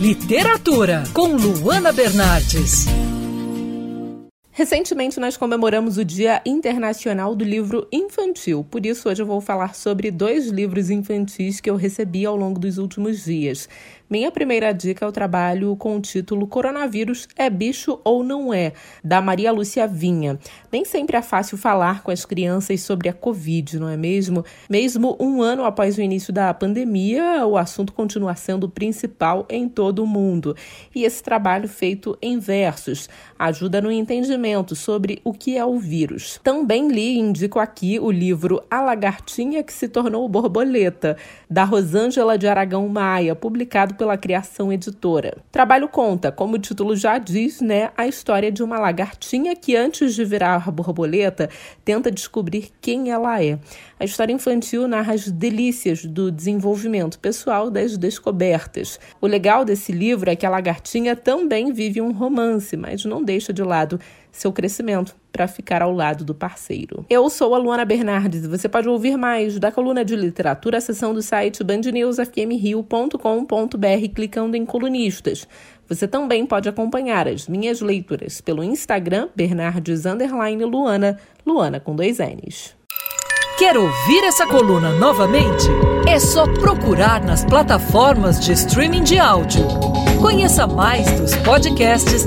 Literatura, 0.00 1.04
com 1.12 1.36
Luana 1.36 1.92
Bernardes. 1.92 2.86
Recentemente 4.50 5.20
nós 5.20 5.36
comemoramos 5.36 5.98
o 5.98 6.04
Dia 6.06 6.40
Internacional 6.46 7.36
do 7.36 7.44
Livro 7.44 7.86
Infantil, 7.92 8.64
por 8.70 8.86
isso 8.86 9.10
hoje 9.10 9.20
eu 9.20 9.26
vou 9.26 9.42
falar 9.42 9.74
sobre 9.74 10.10
dois 10.10 10.48
livros 10.48 10.88
infantis 10.88 11.60
que 11.60 11.68
eu 11.68 11.76
recebi 11.76 12.24
ao 12.24 12.34
longo 12.34 12.58
dos 12.58 12.78
últimos 12.78 13.24
dias. 13.24 13.68
Minha 14.10 14.32
primeira 14.32 14.72
dica 14.72 15.04
é 15.04 15.08
o 15.08 15.12
trabalho 15.12 15.76
com 15.76 15.96
o 15.96 16.00
título 16.00 16.44
Coronavírus 16.44 17.28
é 17.36 17.48
bicho 17.48 18.00
ou 18.02 18.24
não 18.24 18.52
é, 18.52 18.72
da 19.04 19.22
Maria 19.22 19.52
Lúcia 19.52 19.86
Vinha. 19.86 20.36
Nem 20.72 20.84
sempre 20.84 21.16
é 21.16 21.22
fácil 21.22 21.56
falar 21.56 22.02
com 22.02 22.10
as 22.10 22.24
crianças 22.24 22.80
sobre 22.80 23.08
a 23.08 23.12
Covid, 23.12 23.78
não 23.78 23.88
é 23.88 23.96
mesmo? 23.96 24.44
Mesmo 24.68 25.16
um 25.20 25.40
ano 25.40 25.64
após 25.64 25.96
o 25.96 26.02
início 26.02 26.32
da 26.32 26.52
pandemia, 26.52 27.46
o 27.46 27.56
assunto 27.56 27.92
continua 27.92 28.34
sendo 28.34 28.68
principal 28.68 29.46
em 29.48 29.68
todo 29.68 30.02
o 30.02 30.06
mundo. 30.08 30.56
E 30.92 31.04
esse 31.04 31.22
trabalho 31.22 31.68
feito 31.68 32.18
em 32.20 32.40
versos 32.40 33.08
ajuda 33.38 33.80
no 33.80 33.92
entendimento 33.92 34.74
sobre 34.74 35.20
o 35.22 35.32
que 35.32 35.56
é 35.56 35.64
o 35.64 35.78
vírus. 35.78 36.40
Também 36.42 36.88
li 36.88 37.14
e 37.14 37.20
indico 37.20 37.60
aqui 37.60 38.00
o 38.00 38.10
livro 38.10 38.60
A 38.68 38.80
Lagartinha 38.80 39.62
que 39.62 39.72
se 39.72 39.86
tornou 39.86 40.28
borboleta, 40.28 41.16
da 41.48 41.62
Rosângela 41.62 42.36
de 42.36 42.48
Aragão 42.48 42.88
Maia, 42.88 43.36
publicado 43.36 43.99
pela 44.00 44.16
Criação 44.16 44.72
Editora. 44.72 45.36
O 45.36 45.52
trabalho 45.52 45.86
conta, 45.86 46.32
como 46.32 46.56
o 46.56 46.58
título 46.58 46.96
já 46.96 47.18
diz, 47.18 47.60
né, 47.60 47.90
a 47.94 48.06
história 48.06 48.50
de 48.50 48.62
uma 48.62 48.78
lagartinha 48.78 49.54
que 49.54 49.76
antes 49.76 50.14
de 50.14 50.24
virar 50.24 50.70
borboleta 50.70 51.50
tenta 51.84 52.10
descobrir 52.10 52.70
quem 52.80 53.10
ela 53.10 53.44
é. 53.44 53.58
A 53.98 54.04
história 54.06 54.32
infantil 54.32 54.88
narra 54.88 55.12
as 55.12 55.30
delícias 55.30 56.02
do 56.02 56.32
desenvolvimento 56.32 57.18
pessoal 57.18 57.70
das 57.70 57.98
descobertas. 57.98 58.98
O 59.20 59.26
legal 59.26 59.66
desse 59.66 59.92
livro 59.92 60.30
é 60.30 60.34
que 60.34 60.46
a 60.46 60.50
lagartinha 60.50 61.14
também 61.14 61.70
vive 61.70 62.00
um 62.00 62.10
romance, 62.10 62.78
mas 62.78 63.04
não 63.04 63.22
deixa 63.22 63.52
de 63.52 63.62
lado 63.62 64.00
seu 64.32 64.52
crescimento 64.52 65.14
para 65.32 65.48
ficar 65.48 65.82
ao 65.82 65.92
lado 65.92 66.24
do 66.24 66.34
parceiro. 66.34 67.04
Eu 67.08 67.28
sou 67.30 67.54
a 67.54 67.58
Luana 67.58 67.84
Bernardes 67.84 68.44
e 68.44 68.48
você 68.48 68.68
pode 68.68 68.88
ouvir 68.88 69.16
mais 69.16 69.58
da 69.58 69.72
coluna 69.72 70.04
de 70.04 70.16
literatura 70.16 70.78
acessando 70.78 71.18
o 71.18 71.22
site 71.22 71.62
bandnewsfmrio.com.br 71.62 74.14
clicando 74.14 74.56
em 74.56 74.66
colunistas. 74.66 75.46
Você 75.88 76.06
também 76.06 76.46
pode 76.46 76.68
acompanhar 76.68 77.26
as 77.26 77.48
minhas 77.48 77.80
leituras 77.80 78.40
pelo 78.40 78.62
Instagram 78.62 79.28
Bernardes 79.34 80.04
Luana, 80.70 81.18
Luana 81.44 81.80
com 81.80 81.96
dois 81.96 82.18
N's. 82.18 82.78
Quer 83.58 83.76
ouvir 83.76 84.24
essa 84.24 84.46
coluna 84.46 84.92
novamente? 84.92 85.66
É 86.08 86.18
só 86.18 86.46
procurar 86.54 87.22
nas 87.22 87.44
plataformas 87.44 88.40
de 88.40 88.52
streaming 88.52 89.02
de 89.02 89.18
áudio. 89.18 89.66
Conheça 90.18 90.66
mais 90.66 91.10
dos 91.20 91.36
podcasts 91.36 92.26